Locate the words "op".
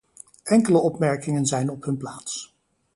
1.69-1.83